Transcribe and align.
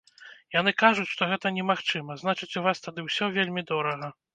Яны 0.59 0.73
кажуць, 0.83 1.11
што 1.13 1.29
гэта 1.35 1.53
немагчыма, 1.59 2.19
значыць, 2.25 2.53
у 2.59 2.67
вас 2.71 2.77
тады 2.91 3.09
ўсё 3.11 3.35
вельмі 3.41 3.71
дорага. 3.75 4.17